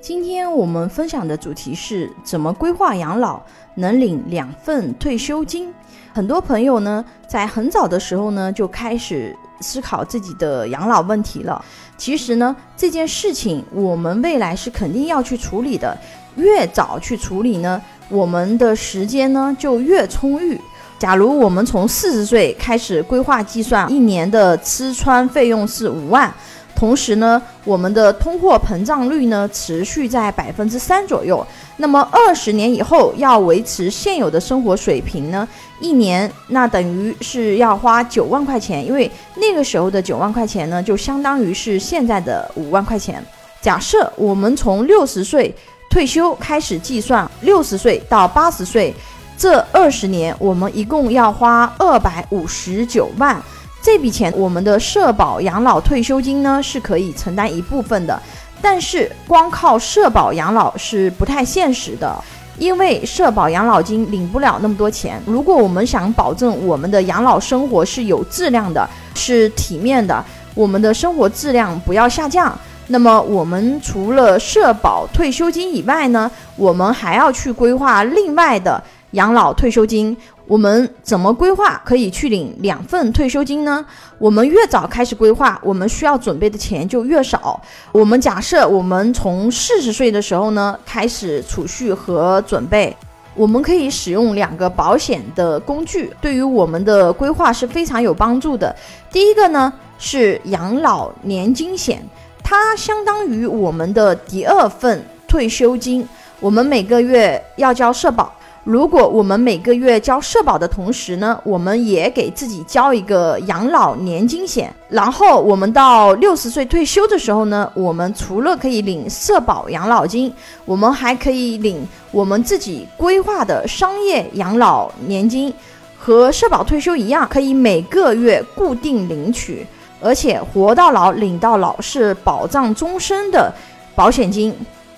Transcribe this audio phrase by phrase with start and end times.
[0.00, 3.42] 今天我们分享的主题是怎么规划养老
[3.74, 5.74] 能领两份退休金。
[6.12, 11.62] 很多朋友呢，在很早的时候呢，就开始思考自己的养老问题了。
[11.96, 15.96] 其实呢，这件事情我们未来是肯定要去处理的。
[16.36, 20.58] 越早去处理呢，我们的时间呢就越充裕。
[20.96, 26.32] 假如我们从四十岁开始规划计算，一年的吃穿费用是五万。
[26.78, 31.44] 同时呢，我们的通货膨胀率呢持续在百分之三左右。
[31.78, 35.46] 那么二十年以后要维持现有的生活水平呢，
[35.80, 43.20] 一年那等于是要花九万块钱，因为那个时候的九万块钱呢，就相当于是现在的五万块钱。
[43.60, 45.52] 假设我们从六十岁
[45.90, 48.94] 退休开始计算，六十岁到八十岁
[49.36, 53.42] 这二十年，我们一共要花二百五十九万。
[53.80, 58.20] 这笔钱，我们的社保养老退休金呢是可以承担一部分的，
[58.60, 62.14] 但是光靠社保养老是不太现实的，
[62.58, 65.22] 因为社保养老金领不了那么多钱。
[65.24, 70.22] 如果我们想保证我们的养老生活是有质量的，是体面的，
[70.54, 72.58] 我们的生活质量不要下降，
[72.88, 80.14] 那么我们除了社保退休金以外呢，我们还要去规划另外的养老退休金。
[80.48, 83.84] 我们怎么规划可以去领两份退休金呢？
[84.16, 87.60] 我们越早开始规划，我们需要准备的钱就越少。
[87.92, 92.96] 我们假设我们从四十岁的时候呢开始储蓄和准备，
[93.34, 98.74] 我们可以使用两个保险的工具，对于我们的规划是非常有帮助的。
[99.12, 102.02] 第一个呢是养老年金险，
[102.42, 106.08] 它相当于我们的第二份退休金，
[106.40, 108.32] 我们每个月要交社保。
[108.68, 120.30] 如果我们每个月交社保的同时呢，我们也给自己交一个养老年金险，然后我们到六十岁退休的时候呢，我们除了可以领社保养老金，
[120.66, 125.50] 我们还可以领我们自己规划的商业养老年金，
[125.96, 129.66] 和社保退休一样，可以每个月固定领取，
[129.98, 133.50] 而且活到老领到老是保障终身的
[133.94, 134.54] 保险金，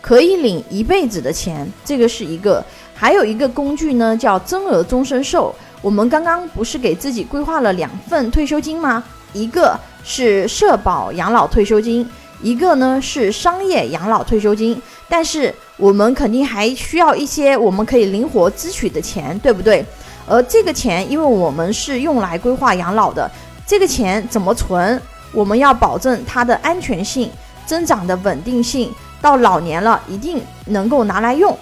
[0.00, 2.60] 可以领一辈子的钱，这个是一个。
[3.02, 5.52] 还有一个工具呢，叫增额终身寿。
[5.80, 9.02] 我们刚刚不是给自己规划了两份退休金吗？
[9.32, 12.08] 一个是社保养老退休金，
[12.42, 14.80] 一个呢是商业养老退休金。
[15.08, 19.84] 但是我们肯定还需要一些我们可以灵活支取的钱，对不对？
[20.28, 23.28] 而这个钱，因为我们是用来规划养老的，
[23.66, 25.02] 这个钱怎么存？
[25.32, 27.28] 我们要保证它的安全性、
[27.66, 31.58] 增长的稳定性，到老年了一定能够拿来用。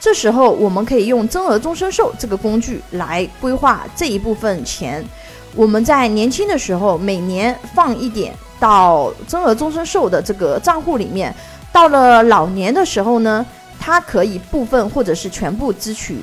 [0.00, 5.04] 这时候，我们可以用增额终身寿这个工具来规划这一部分钱。
[5.54, 11.34] 我们在年轻的时候，每年放一点到增额终身寿的这个账户里面，
[11.70, 13.44] 到了老年的时候呢，
[13.78, 16.20] 它可以部分或者是全部支取。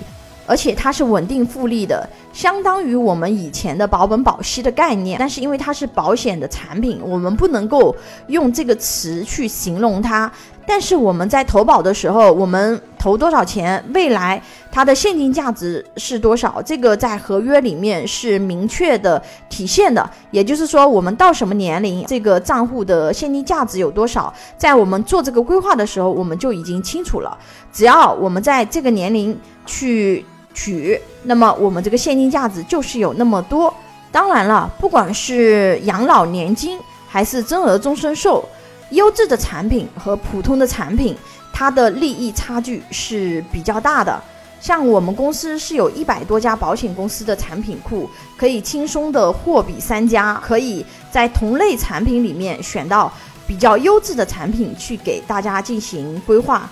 [0.50, 5.20] 而且它是稳定复利的，相当于我们以前的保本保息的概念。
[5.20, 7.94] 但是因为它是保险的产品，我们不能够
[8.28, 10.32] 用这个词去形容它。
[10.68, 14.40] 但是我们在投保的时候，我们投多少钱，未来
[14.70, 19.20] 它的现金价值是多少，这个在合约里面是明确的
[19.50, 20.08] 体现的。
[20.30, 27.38] 也就是说，我们到什么年龄，这个账户的现金价值有多少，在我们做这个规划的时候，我们就已经清楚了。
[27.72, 30.26] 只要我们在这个年龄去。
[30.60, 33.72] 取，那么我们这个现金价值就是有那么多。
[34.12, 38.44] 当然了，不管是养老年金还是增额终身寿，
[38.92, 41.16] 优质的产品和普通的产品，
[41.52, 44.22] 它的利益差距是比较大的。
[44.60, 53.12] 像我们公司是有一百多家保险公司的产品库，可以轻松的货比三家，可以在同类产品里面选到
[53.46, 56.68] 比较优质的产品去给大家进行规划。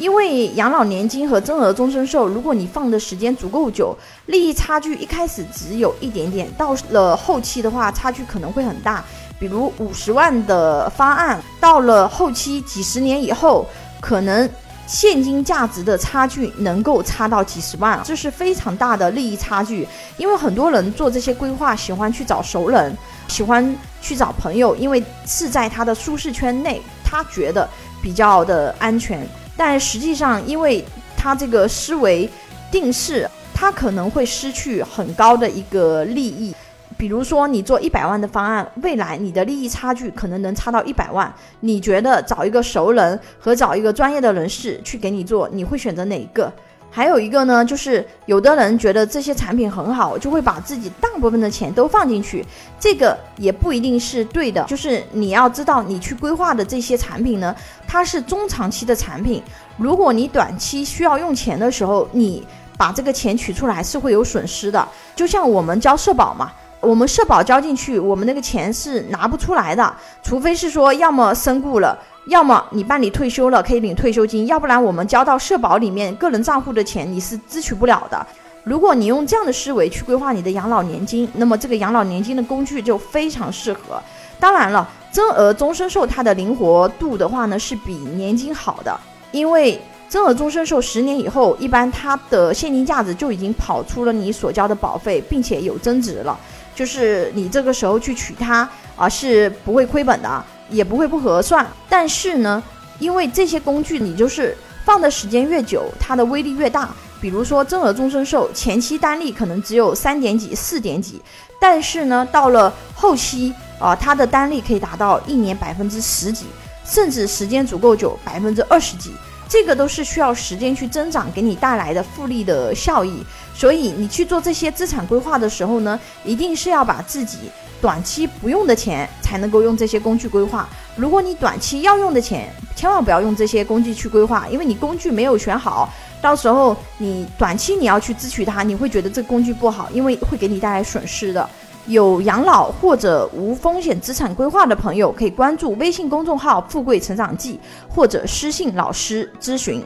[0.00, 3.94] 因为养老年金和增额终身寿，如果你放的时间足够久，
[4.26, 9.04] 利益差距一开始只有一点点，到了后期的话，差距可能会很大。
[9.38, 13.66] 比如五十万的方案，到了后期几十年以后，
[14.00, 14.48] 可能
[14.86, 19.86] 现金价值的差距能够差到几十万，这是非常大的利益差距。
[20.16, 22.96] 因为很多人做这些规划，喜欢去找熟人，
[23.28, 27.68] 喜欢去找朋友，因为是在他的舒适圈内，他觉得
[28.00, 29.28] 比较的安全。
[29.62, 30.82] 但实际上，因为
[31.18, 32.26] 他这个思维
[32.72, 36.54] 定势，他可能会失去很高的一个利益。
[36.96, 41.30] 比如说，你做一百万的方案，未来你的利益差距可能能差到一百万。
[41.60, 46.50] 你觉得找一个熟人和找一个专业的人士去给你做，你会选择哪一个？
[46.90, 52.44] 还有一个呢，就是有的人觉得这些产品很好，就会把自己大部分的钱都放进去，
[52.80, 54.64] 这个也不一定是对的。
[54.64, 57.54] 就是你要知道，你去规划的这些产品呢，
[57.86, 59.40] 它是中长期的产品。
[59.76, 62.44] 如果你短期需要用钱的时候，你
[62.76, 64.86] 把这个钱取出来是会有损失的。
[65.14, 71.96] 就像我们交社保嘛，我们社保交进去，我们那个钱是拿不出来的，除非是说要么身故了。
[72.26, 78.24] 要么你办理退休了可以领退休金，要不然我们交到社保里面个人账户的钱你是支取不了的。
[78.62, 84.00] 如果你用这样的思维去规划你的养老年金，那么这个养老年金的工具就非常适合。
[84.38, 88.98] 当然了，增额终身寿它的灵活度的话呢是比年金好的，
[89.32, 96.38] 因为增额终身寿十年以后，一般它的现金价值就已经跑出了你所交的保费，并且有增值了，
[96.74, 100.44] 就是你这个时候去取它啊是不会亏本的。
[100.72, 102.62] 也不会不合算，但是呢，
[103.00, 106.88] 因为这些工具你就是放的时间越久，它的威力越大。
[107.20, 111.20] 比如说增额终身寿，前期单利可能只有三点几、四点几，
[111.60, 116.46] 但是呢，到了后期啊，它的单利可以达到一年百分之十几，
[116.84, 119.10] 甚至时间足够久，百分之二十几。
[119.50, 123.22] 这个都是需要时间去增长给你带来的复利的效益。
[123.52, 127.50] 所以你去做这些资产规划的时候呢，一定是要把自己。
[127.80, 130.68] 短期不用的钱才能够用这些工具规划。
[130.96, 141.48] 如果你短期要用的钱，千万不要用这些工具去规划，因为你工具没有选好，到时候你短期你要去支取它，你会觉得这工具不好，因为会给你带来损失的。
[141.90, 147.58] 有养老或者无风险资产规划的朋友，可以关注微信公众号“富贵成长记”
[147.90, 149.84] 或者私信老师咨询。